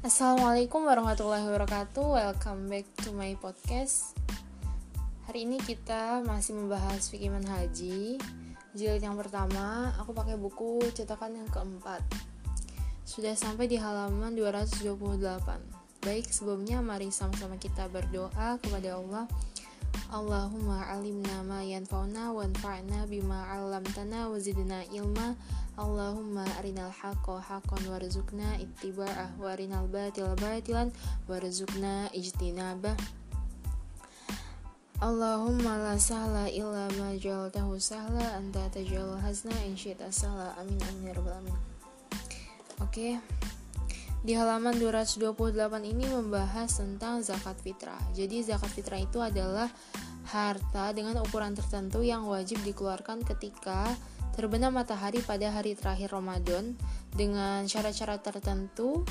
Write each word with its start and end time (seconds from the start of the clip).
Assalamualaikum 0.00 0.88
warahmatullahi 0.88 1.44
wabarakatuh. 1.44 2.00
Welcome 2.00 2.72
back 2.72 2.88
to 3.04 3.12
my 3.12 3.36
podcast. 3.36 4.16
Hari 5.28 5.44
ini 5.44 5.60
kita 5.60 6.24
masih 6.24 6.56
membahas 6.56 7.12
fikih 7.12 7.28
haji. 7.28 8.16
Jilid 8.72 9.04
yang 9.04 9.20
pertama 9.20 9.92
Aku 10.00 10.16
pakai 10.16 10.40
buku 10.40 10.80
cetakan 10.96 11.44
yang 11.44 11.48
keempat. 11.52 12.00
Sudah 13.04 13.36
sampai 13.36 13.68
di 13.68 13.76
halaman 13.76 14.32
228 14.32 15.20
Baik 16.00 16.32
sebelumnya 16.32 16.80
mari 16.80 17.12
sama-sama 17.12 17.60
kita 17.60 17.84
berdoa 17.92 18.56
kepada 18.56 18.96
Allah 18.96 19.28
Allahumma 20.10 20.90
alimna 20.90 21.46
ma 21.46 21.62
yanfa'una 21.62 22.34
wanfa'na 22.34 23.06
bima 23.06 23.46
'allamtana 23.46 24.26
wa 24.26 24.34
zidna 24.42 24.82
ilma. 24.90 25.38
Allahumma 25.78 26.44
arinal 26.58 26.90
haqqa 26.90 27.40
haqqan 27.40 27.86
warzuqna 27.88 28.58
ittiba'ah 28.58 29.38
wa 29.38 29.54
arinal 29.54 29.86
batila 29.88 30.34
batilan 30.36 30.92
warzuqna 31.24 32.10
ijtinabah 32.12 32.98
Allahumma 35.00 35.80
la 35.80 35.96
sahla 35.96 36.44
illa 36.52 36.84
ma 37.00 37.16
jaltahu 37.16 37.80
sahla 37.80 38.36
anta 38.36 38.68
tajal 38.68 39.16
hasna 39.16 39.56
in 39.64 39.72
syi'ta 39.72 40.12
sahla. 40.12 40.52
Amin 40.60 40.76
amin 40.76 41.08
ya 41.08 41.16
rabbal 41.16 41.40
alamin. 41.40 41.56
Oke 42.84 43.16
Di 44.20 44.36
halaman 44.36 44.76
228 44.76 45.56
ini 45.80 46.04
membahas 46.04 46.68
tentang 46.76 47.24
zakat 47.24 47.56
fitrah. 47.64 48.00
Jadi 48.12 48.44
zakat 48.44 48.68
fitrah 48.68 49.00
itu 49.00 49.16
adalah 49.16 49.72
harta 50.28 50.92
dengan 50.92 51.24
ukuran 51.24 51.56
tertentu 51.56 52.04
yang 52.04 52.28
wajib 52.28 52.60
dikeluarkan 52.60 53.24
ketika 53.24 53.88
terbenam 54.36 54.76
matahari 54.76 55.24
pada 55.24 55.48
hari 55.48 55.72
terakhir 55.72 56.12
Ramadan 56.12 56.76
dengan 57.16 57.64
syarat-syarat 57.64 58.20
tertentu 58.20 59.08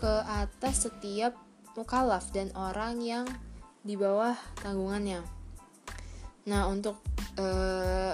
ke 0.00 0.14
atas 0.24 0.88
setiap 0.88 1.36
mukallaf 1.76 2.32
dan 2.32 2.48
orang 2.56 3.04
yang 3.04 3.26
di 3.84 4.00
bawah 4.00 4.34
tanggungannya. 4.64 5.22
Nah, 6.48 6.64
untuk 6.72 7.04
e, 7.36 7.46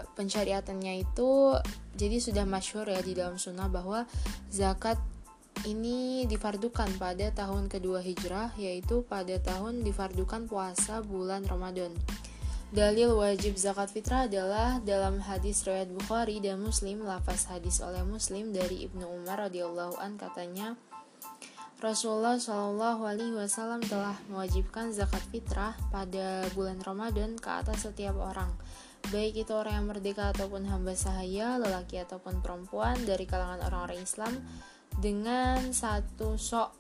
pensyariatannya 0.03 1.07
itu 1.07 1.55
jadi 1.95 2.19
sudah 2.19 2.45
masyhur 2.45 2.91
ya 2.91 2.99
di 3.01 3.15
dalam 3.15 3.39
sunnah 3.39 3.71
bahwa 3.71 4.03
zakat 4.51 4.99
ini 5.65 6.29
difardukan 6.29 7.01
pada 7.01 7.33
tahun 7.33 7.73
kedua 7.73 8.05
hijrah 8.05 8.53
yaitu 8.61 9.05
pada 9.09 9.41
tahun 9.41 9.81
difardukan 9.81 10.45
puasa 10.45 11.01
bulan 11.01 11.49
Ramadan. 11.49 11.93
Dalil 12.75 13.15
wajib 13.15 13.55
zakat 13.55 13.95
fitrah 13.95 14.27
adalah 14.27 14.83
dalam 14.83 15.23
hadis 15.23 15.63
riwayat 15.63 15.95
Bukhari 15.95 16.43
dan 16.43 16.59
Muslim, 16.59 17.07
lafaz 17.07 17.47
hadis 17.47 17.79
oleh 17.79 18.03
Muslim 18.03 18.51
dari 18.51 18.83
Ibnu 18.91 19.07
Umar 19.07 19.47
radhiyallahu 19.47 19.95
an 20.03 20.19
katanya 20.19 20.75
Rasulullah 21.79 22.35
Shallallahu 22.41 23.05
alaihi 23.07 23.37
wasallam 23.37 23.85
telah 23.85 24.17
mewajibkan 24.27 24.91
zakat 24.91 25.23
fitrah 25.29 25.77
pada 25.93 26.49
bulan 26.57 26.81
Ramadan 26.81 27.37
ke 27.39 27.47
atas 27.47 27.85
setiap 27.85 28.17
orang, 28.19 28.51
baik 29.13 29.45
itu 29.45 29.53
orang 29.53 29.85
yang 29.85 29.89
merdeka 29.93 30.33
ataupun 30.33 30.65
hamba 30.65 30.97
sahaya, 30.97 31.61
lelaki 31.61 32.01
ataupun 32.01 32.41
perempuan 32.41 32.97
dari 33.05 33.29
kalangan 33.29 33.71
orang-orang 33.71 34.01
Islam 34.01 34.33
dengan 34.99 35.73
satu 35.75 36.39
sok 36.39 36.71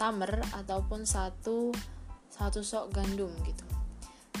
tamer 0.00 0.40
ataupun 0.56 1.04
satu 1.04 1.74
satu 2.32 2.64
sok 2.64 2.96
gandum 2.96 3.28
gitu. 3.44 3.66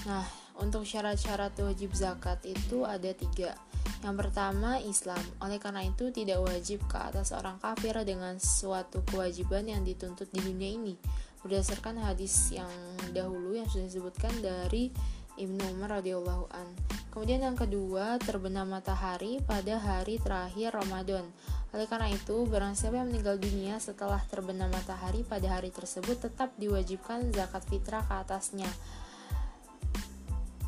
Nah, 0.08 0.24
untuk 0.56 0.88
syarat-syarat 0.88 1.52
wajib 1.60 1.92
zakat 1.92 2.40
itu 2.48 2.88
ada 2.88 3.12
tiga. 3.12 3.52
Yang 4.00 4.16
pertama 4.16 4.80
Islam. 4.80 5.20
Oleh 5.44 5.60
karena 5.60 5.84
itu 5.84 6.08
tidak 6.08 6.40
wajib 6.40 6.80
ke 6.88 6.96
atas 6.96 7.36
orang 7.36 7.60
kafir 7.60 7.92
dengan 8.08 8.40
suatu 8.40 9.04
kewajiban 9.04 9.68
yang 9.68 9.84
dituntut 9.84 10.32
di 10.32 10.40
dunia 10.40 10.72
ini. 10.72 10.96
Berdasarkan 11.44 12.00
hadis 12.00 12.52
yang 12.52 12.68
dahulu 13.12 13.56
yang 13.56 13.68
sudah 13.68 13.88
disebutkan 13.88 14.32
dari 14.40 14.92
Ibnu 15.36 15.76
Umar 15.76 16.00
radhiyallahu 16.00 16.48
an. 16.52 16.68
Kemudian 17.10 17.42
yang 17.42 17.58
kedua, 17.58 18.22
terbenam 18.22 18.70
matahari 18.70 19.42
pada 19.42 19.82
hari 19.82 20.22
terakhir 20.22 20.78
Ramadan. 20.78 21.26
Oleh 21.74 21.86
karena 21.90 22.06
itu, 22.06 22.46
barang 22.46 22.78
siapa 22.78 23.02
yang 23.02 23.10
meninggal 23.10 23.34
dunia 23.34 23.82
setelah 23.82 24.22
terbenam 24.30 24.70
matahari 24.70 25.26
pada 25.26 25.58
hari 25.58 25.74
tersebut 25.74 26.22
tetap 26.22 26.54
diwajibkan 26.54 27.34
zakat 27.34 27.66
fitrah 27.66 28.06
ke 28.06 28.14
atasnya. 28.14 28.70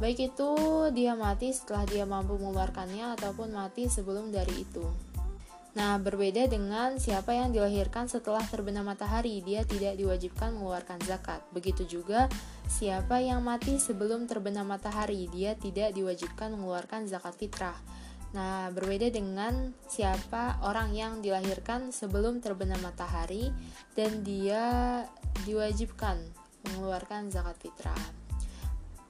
Baik 0.02 0.34
itu 0.34 0.50
dia 0.91 1.14
mati 1.14 1.54
setelah 1.54 1.86
dia 1.86 2.02
mampu 2.02 2.34
mengeluarkannya 2.34 3.14
ataupun 3.14 3.54
mati 3.54 3.86
sebelum 3.86 4.34
dari 4.34 4.66
itu. 4.66 5.11
Nah, 5.72 5.96
berbeda 5.96 6.52
dengan 6.52 7.00
siapa 7.00 7.32
yang 7.32 7.48
dilahirkan 7.48 8.04
setelah 8.04 8.44
terbenam 8.44 8.84
matahari, 8.84 9.40
dia 9.40 9.64
tidak 9.64 9.96
diwajibkan 9.96 10.52
mengeluarkan 10.52 11.00
zakat. 11.08 11.40
Begitu 11.48 11.88
juga 11.88 12.28
siapa 12.68 13.24
yang 13.24 13.40
mati 13.40 13.80
sebelum 13.80 14.28
terbenam 14.28 14.68
matahari, 14.68 15.32
dia 15.32 15.56
tidak 15.56 15.96
diwajibkan 15.96 16.52
mengeluarkan 16.52 17.08
zakat 17.08 17.32
fitrah. 17.40 17.76
Nah, 18.36 18.68
berbeda 18.72 19.08
dengan 19.12 19.72
siapa 19.88 20.60
orang 20.64 20.92
yang 20.92 21.24
dilahirkan 21.24 21.88
sebelum 21.88 22.44
terbenam 22.44 22.80
matahari 22.80 23.48
dan 23.96 24.24
dia 24.24 24.64
diwajibkan 25.48 26.20
mengeluarkan 26.68 27.32
zakat 27.32 27.56
fitrah. 27.60 28.21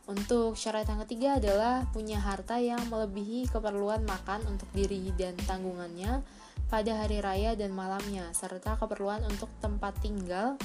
Untuk 0.02 0.58
syarat 0.58 0.90
yang 0.90 1.00
ketiga 1.06 1.38
adalah 1.38 1.86
punya 1.94 2.18
harta 2.18 2.58
yang 2.58 2.82
melebihi 2.90 3.46
keperluan 3.46 4.02
makan 4.02 4.42
untuk 4.50 4.66
diri 4.74 5.14
dan 5.14 5.38
tanggungannya 5.46 6.26
pada 6.66 7.04
hari 7.04 7.22
raya 7.22 7.54
dan 7.54 7.70
malamnya, 7.70 8.32
serta 8.34 8.74
keperluan 8.80 9.22
untuk 9.28 9.46
tempat 9.62 9.94
tinggal 10.02 10.58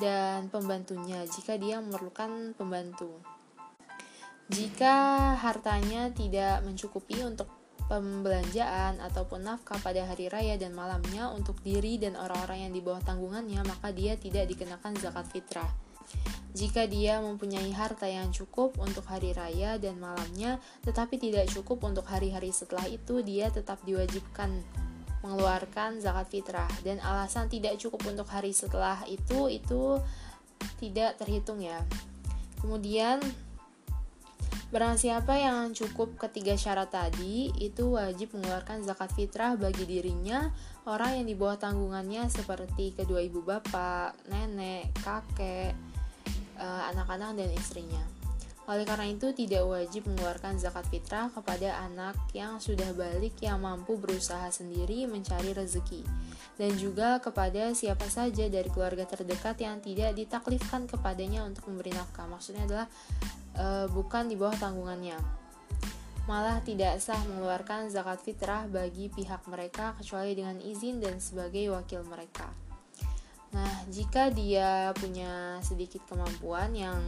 dan 0.00 0.48
pembantunya 0.48 1.28
jika 1.28 1.60
dia 1.60 1.84
memerlukan 1.84 2.56
pembantu. 2.56 3.20
Jika 4.48 5.32
hartanya 5.36 6.08
tidak 6.14 6.64
mencukupi 6.64 7.20
untuk 7.26 7.50
pembelanjaan 7.92 9.04
ataupun 9.04 9.44
nafkah 9.44 9.76
pada 9.84 10.08
hari 10.08 10.32
raya 10.32 10.56
dan 10.56 10.72
malamnya 10.72 11.28
untuk 11.28 11.60
diri 11.60 12.00
dan 12.00 12.16
orang-orang 12.16 12.68
yang 12.68 12.72
di 12.72 12.80
bawah 12.80 13.04
tanggungannya, 13.04 13.60
maka 13.68 13.92
dia 13.92 14.16
tidak 14.16 14.48
dikenakan 14.48 14.96
zakat 14.96 15.28
fitrah. 15.28 15.68
Jika 16.52 16.84
dia 16.84 17.16
mempunyai 17.16 17.72
harta 17.72 18.04
yang 18.04 18.28
cukup 18.28 18.76
untuk 18.76 19.08
hari 19.08 19.32
raya 19.32 19.80
dan 19.80 19.96
malamnya, 19.96 20.60
tetapi 20.84 21.16
tidak 21.16 21.48
cukup 21.48 21.80
untuk 21.88 22.04
hari-hari 22.04 22.52
setelah 22.52 22.84
itu, 22.92 23.24
dia 23.24 23.48
tetap 23.48 23.80
diwajibkan 23.88 24.60
mengeluarkan 25.24 26.04
zakat 26.04 26.28
fitrah. 26.28 26.68
Dan 26.84 27.00
alasan 27.00 27.48
tidak 27.48 27.80
cukup 27.80 28.04
untuk 28.04 28.28
hari 28.28 28.52
setelah 28.52 29.00
itu, 29.08 29.48
itu 29.48 29.96
tidak 30.76 31.16
terhitung 31.16 31.64
ya. 31.64 31.80
Kemudian, 32.60 33.24
barang 34.68 35.00
siapa 35.00 35.40
yang 35.40 35.72
cukup 35.72 36.20
ketiga 36.20 36.52
syarat 36.52 36.92
tadi, 36.92 37.48
itu 37.64 37.96
wajib 37.96 38.36
mengeluarkan 38.36 38.84
zakat 38.84 39.08
fitrah 39.16 39.56
bagi 39.56 39.88
dirinya, 39.88 40.52
orang 40.84 41.16
yang 41.16 41.26
di 41.32 41.32
bawah 41.32 41.56
tanggungannya 41.56 42.28
seperti 42.28 42.92
kedua 42.92 43.24
ibu 43.24 43.40
bapak, 43.40 44.20
nenek, 44.28 44.92
kakek, 45.00 45.72
Eh, 46.62 46.82
anak-anak 46.94 47.34
dan 47.34 47.50
istrinya. 47.58 47.98
Oleh 48.70 48.86
karena 48.86 49.10
itu, 49.10 49.34
tidak 49.34 49.66
wajib 49.66 50.06
mengeluarkan 50.06 50.62
zakat 50.62 50.86
fitrah 50.86 51.26
kepada 51.34 51.82
anak 51.82 52.14
yang 52.30 52.62
sudah 52.62 52.94
balik 52.94 53.34
yang 53.42 53.58
mampu 53.58 53.98
berusaha 53.98 54.46
sendiri 54.54 55.10
mencari 55.10 55.50
rezeki, 55.50 56.06
dan 56.62 56.70
juga 56.78 57.18
kepada 57.18 57.74
siapa 57.74 58.06
saja 58.06 58.46
dari 58.46 58.70
keluarga 58.70 59.02
terdekat 59.02 59.58
yang 59.58 59.82
tidak 59.82 60.14
ditaklifkan 60.14 60.86
kepadanya 60.86 61.42
untuk 61.42 61.66
memberi 61.66 61.90
nafkah. 61.90 62.30
Maksudnya 62.30 62.62
adalah 62.70 62.86
e, 63.58 63.66
bukan 63.90 64.30
di 64.30 64.38
bawah 64.38 64.54
tanggungannya. 64.54 65.18
Malah 66.30 66.62
tidak 66.62 67.02
sah 67.02 67.18
mengeluarkan 67.26 67.90
zakat 67.90 68.22
fitrah 68.22 68.70
bagi 68.70 69.10
pihak 69.10 69.42
mereka 69.50 69.98
kecuali 69.98 70.38
dengan 70.38 70.62
izin 70.62 71.02
dan 71.02 71.18
sebagai 71.18 71.74
wakil 71.74 72.06
mereka. 72.06 72.71
Nah, 73.52 73.72
jika 73.92 74.32
dia 74.32 74.96
punya 74.96 75.60
sedikit 75.60 76.00
kemampuan 76.08 76.72
yang 76.72 77.00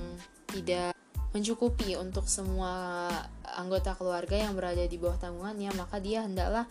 tidak 0.52 0.93
mencukupi 1.35 1.99
untuk 1.99 2.31
semua 2.31 3.11
anggota 3.58 3.99
keluarga 3.99 4.38
yang 4.38 4.55
berada 4.55 4.87
di 4.87 4.94
bawah 5.00 5.19
tanggungannya, 5.19 5.75
maka 5.75 5.99
dia 5.99 6.23
hendaklah 6.23 6.69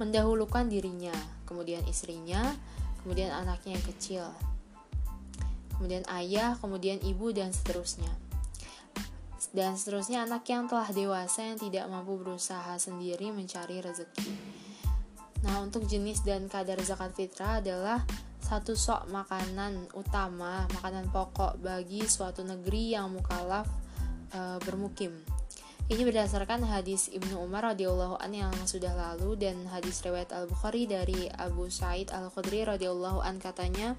mendahulukan 0.00 0.70
dirinya, 0.72 1.12
kemudian 1.44 1.84
istrinya, 1.84 2.56
kemudian 3.04 3.28
anaknya 3.28 3.76
yang 3.76 3.86
kecil, 3.92 4.24
kemudian 5.76 6.06
ayah, 6.16 6.56
kemudian 6.56 6.96
ibu, 7.04 7.28
dan 7.34 7.52
seterusnya. 7.52 8.08
Dan 9.52 9.76
seterusnya 9.76 10.24
anak 10.24 10.48
yang 10.48 10.64
telah 10.64 10.88
dewasa 10.88 11.52
yang 11.52 11.60
tidak 11.60 11.84
mampu 11.88 12.16
berusaha 12.16 12.76
sendiri 12.80 13.32
mencari 13.36 13.84
rezeki. 13.84 14.32
Nah, 15.44 15.60
untuk 15.60 15.84
jenis 15.84 16.24
dan 16.24 16.48
kadar 16.48 16.80
zakat 16.80 17.12
fitrah 17.12 17.60
adalah 17.60 18.00
satu 18.46 18.78
sok 18.78 19.10
makanan 19.10 19.90
utama, 19.98 20.70
makanan 20.70 21.10
pokok 21.10 21.58
bagi 21.58 22.06
suatu 22.06 22.46
negeri 22.46 22.94
yang 22.94 23.10
mukalaf 23.10 23.66
e, 24.30 24.62
bermukim. 24.62 25.10
Ini 25.90 26.06
berdasarkan 26.06 26.62
hadis 26.62 27.10
Ibnu 27.10 27.42
Umar 27.42 27.74
radhiyallahu 27.74 28.22
an 28.22 28.30
yang 28.30 28.54
sudah 28.62 28.94
lalu 28.94 29.34
dan 29.34 29.66
hadis 29.66 29.98
riwayat 29.98 30.30
Al 30.30 30.46
Bukhari 30.46 30.86
dari 30.86 31.26
Abu 31.26 31.66
Sa'id 31.66 32.14
Al 32.14 32.30
Khudri 32.30 32.62
radhiyallahu 32.62 33.18
an 33.18 33.42
katanya, 33.42 33.98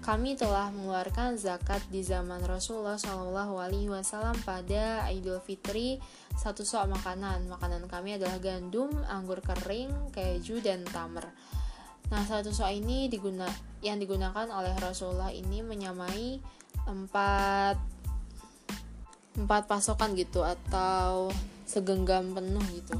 kami 0.00 0.36
telah 0.36 0.72
mengeluarkan 0.72 1.36
zakat 1.36 1.84
di 1.92 2.00
zaman 2.00 2.40
Rasulullah 2.44 2.96
Shallallahu 2.96 3.56
Alaihi 3.56 3.92
Wasallam 3.92 4.36
pada 4.48 5.08
Idul 5.12 5.44
Fitri 5.44 6.00
satu 6.32 6.64
sok 6.64 6.88
makanan. 6.92 7.52
Makanan 7.52 7.84
kami 7.88 8.16
adalah 8.16 8.40
gandum, 8.40 8.92
anggur 9.08 9.44
kering, 9.44 10.12
keju, 10.12 10.60
dan 10.64 10.84
tamar. 10.88 11.32
Nah, 12.12 12.20
satu 12.20 12.52
sok 12.52 12.68
ini 12.68 13.08
diguna 13.08 13.48
yang 13.84 14.00
digunakan 14.00 14.48
oleh 14.48 14.72
Rasulullah 14.80 15.28
ini 15.28 15.60
menyamai 15.60 16.40
empat 16.88 17.76
empat 19.34 19.62
pasokan 19.68 20.16
gitu 20.16 20.40
atau 20.40 21.28
segenggam 21.68 22.32
penuh 22.32 22.64
gitu 22.72 22.96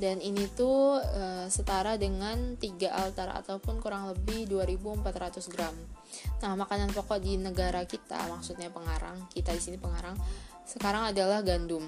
dan 0.00 0.16
ini 0.24 0.48
tuh 0.56 0.96
e, 0.96 1.52
setara 1.52 2.00
dengan 2.00 2.56
tiga 2.56 2.96
altar 3.04 3.36
ataupun 3.36 3.84
kurang 3.84 4.08
lebih 4.08 4.48
2400 4.48 5.52
gram. 5.52 5.76
Nah, 6.40 6.56
makanan 6.56 6.88
pokok 6.96 7.20
di 7.20 7.36
negara 7.36 7.84
kita, 7.84 8.16
maksudnya 8.32 8.72
pengarang, 8.72 9.28
kita 9.28 9.52
di 9.52 9.60
sini 9.60 9.76
pengarang, 9.76 10.16
sekarang 10.64 11.12
adalah 11.12 11.44
gandum. 11.44 11.84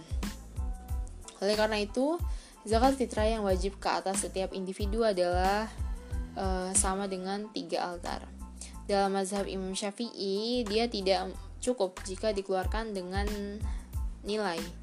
Oleh 1.41 1.57
karena 1.57 1.81
itu, 1.81 2.21
zakat 2.69 3.01
fitrah 3.01 3.25
yang 3.25 3.49
wajib 3.49 3.81
ke 3.81 3.89
atas 3.89 4.29
setiap 4.29 4.53
individu 4.53 5.09
adalah 5.09 5.73
e, 6.37 6.47
sama 6.77 7.09
dengan 7.09 7.49
tiga 7.51 7.93
altar. 7.93 8.29
Dalam 8.87 9.15
mazhab 9.15 9.47
Imam 9.47 9.73
Syafi'i, 9.73 10.67
dia 10.67 10.91
tidak 10.91 11.33
cukup 11.63 11.97
jika 12.03 12.35
dikeluarkan 12.35 12.91
dengan 12.93 13.27
nilai 14.27 14.83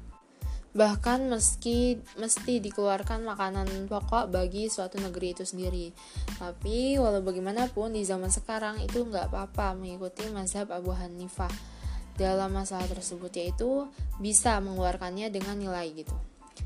bahkan 0.70 1.26
meski 1.26 1.98
mesti 2.14 2.62
dikeluarkan 2.62 3.26
makanan 3.26 3.90
pokok 3.90 4.30
bagi 4.30 4.70
suatu 4.70 5.02
negeri 5.02 5.34
itu 5.34 5.42
sendiri. 5.42 5.90
Tapi 6.38 6.94
walau 6.94 7.18
bagaimanapun 7.26 7.98
di 7.98 8.06
zaman 8.06 8.30
sekarang 8.30 8.78
itu 8.78 9.02
nggak 9.02 9.34
apa-apa 9.34 9.74
mengikuti 9.74 10.30
mazhab 10.30 10.70
Abu 10.70 10.94
Hanifah 10.94 11.50
dalam 12.14 12.54
masalah 12.54 12.86
tersebut 12.86 13.32
yaitu 13.34 13.90
bisa 14.22 14.62
mengeluarkannya 14.62 15.32
dengan 15.34 15.58
nilai 15.58 15.90
gitu. 15.90 16.14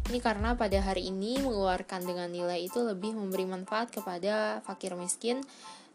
Ini 0.04 0.20
karena 0.20 0.52
pada 0.52 0.76
hari 0.84 1.08
ini 1.08 1.40
mengeluarkan 1.40 2.04
dengan 2.04 2.28
nilai 2.28 2.68
itu 2.68 2.84
lebih 2.84 3.16
memberi 3.16 3.48
manfaat 3.48 3.88
kepada 3.88 4.60
fakir 4.68 4.92
miskin 5.00 5.40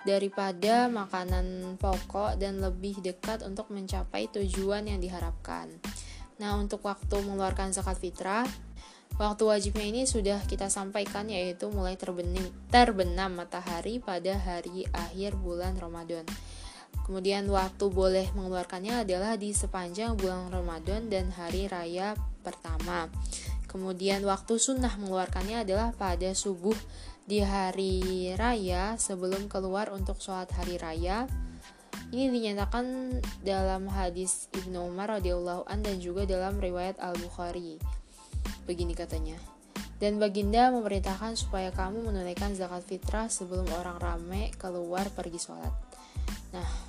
daripada 0.08 0.88
makanan 0.88 1.78
pokok 1.78 2.40
dan 2.40 2.58
lebih 2.64 3.04
dekat 3.06 3.46
untuk 3.46 3.70
mencapai 3.70 4.32
tujuan 4.32 4.88
yang 4.88 4.98
diharapkan. 4.98 5.70
Nah, 6.40 6.56
untuk 6.56 6.88
waktu 6.88 7.20
mengeluarkan 7.20 7.76
zakat 7.76 8.00
fitrah, 8.00 8.48
waktu 9.20 9.44
wajibnya 9.44 9.86
ini 9.86 10.02
sudah 10.08 10.40
kita 10.48 10.72
sampaikan 10.72 11.28
yaitu 11.28 11.68
mulai 11.68 12.00
terbenim, 12.00 12.48
terbenam 12.72 13.36
matahari 13.36 14.00
pada 14.00 14.40
hari 14.40 14.88
akhir 14.96 15.36
bulan 15.36 15.76
Ramadan. 15.76 16.24
Kemudian 17.04 17.46
waktu 17.52 17.86
boleh 17.92 18.32
mengeluarkannya 18.34 19.04
adalah 19.04 19.36
di 19.36 19.52
sepanjang 19.52 20.16
bulan 20.16 20.48
Ramadan 20.48 21.12
dan 21.12 21.28
hari 21.36 21.68
raya 21.68 22.16
pertama. 22.42 23.12
Kemudian 23.70 24.26
waktu 24.26 24.58
sunnah 24.58 24.92
mengeluarkannya 24.98 25.62
adalah 25.62 25.94
pada 25.94 26.34
subuh 26.34 26.76
di 27.30 27.46
hari 27.46 28.34
raya 28.34 28.98
sebelum 28.98 29.46
keluar 29.46 29.94
untuk 29.94 30.18
sholat 30.18 30.50
hari 30.58 30.82
raya 30.82 31.30
ini 32.10 32.34
dinyatakan 32.34 33.22
dalam 33.46 33.86
hadis 33.86 34.50
Ibnu 34.50 34.90
Umar 34.90 35.22
radhiyallahu 35.22 35.70
an 35.70 35.86
dan 35.86 36.02
juga 36.02 36.26
dalam 36.26 36.58
riwayat 36.58 36.98
Al 36.98 37.14
Bukhari. 37.22 37.78
Begini 38.66 38.98
katanya. 38.98 39.38
Dan 40.02 40.18
baginda 40.18 40.74
memerintahkan 40.74 41.38
supaya 41.38 41.70
kamu 41.70 42.10
menunaikan 42.10 42.58
zakat 42.58 42.82
fitrah 42.82 43.30
sebelum 43.30 43.70
orang 43.78 44.02
ramai 44.02 44.50
keluar 44.58 45.06
pergi 45.14 45.38
sholat. 45.38 45.70
Nah, 46.50 46.89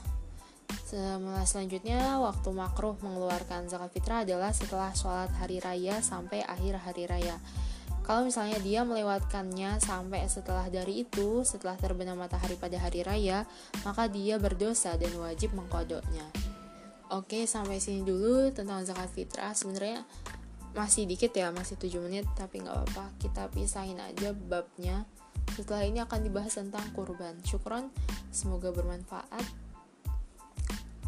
selanjutnya 1.47 2.19
waktu 2.19 2.49
makruh 2.51 2.99
mengeluarkan 2.99 3.71
zakat 3.71 3.95
fitrah 3.95 4.27
adalah 4.27 4.51
setelah 4.51 4.91
sholat 4.91 5.31
hari 5.39 5.63
raya 5.63 6.03
sampai 6.03 6.43
akhir 6.43 6.83
hari 6.83 7.07
raya. 7.07 7.39
Kalau 8.03 8.27
misalnya 8.27 8.59
dia 8.59 8.83
melewatkannya 8.83 9.79
sampai 9.79 10.27
setelah 10.27 10.67
dari 10.67 11.07
itu, 11.07 11.47
setelah 11.47 11.79
terbenam 11.79 12.19
matahari 12.19 12.59
pada 12.59 12.75
hari 12.75 13.07
raya, 13.07 13.47
maka 13.87 14.11
dia 14.11 14.35
berdosa 14.41 14.99
dan 14.99 15.15
wajib 15.15 15.55
mengkodoknya. 15.55 16.27
Oke, 17.15 17.47
sampai 17.47 17.79
sini 17.79 18.03
dulu 18.03 18.51
tentang 18.51 18.83
zakat 18.83 19.15
fitrah. 19.15 19.55
Sebenarnya 19.55 20.03
masih 20.75 21.07
dikit 21.07 21.31
ya, 21.35 21.55
masih 21.55 21.79
7 21.79 22.03
menit, 22.03 22.27
tapi 22.35 22.63
nggak 22.63 22.75
apa-apa. 22.83 23.15
Kita 23.23 23.47
pisahin 23.51 24.03
aja 24.03 24.35
babnya. 24.35 25.07
Setelah 25.55 25.87
ini 25.87 26.03
akan 26.03 26.27
dibahas 26.27 26.59
tentang 26.59 26.87
kurban. 26.95 27.39
Syukron, 27.47 27.95
semoga 28.35 28.75
bermanfaat. 28.75 29.70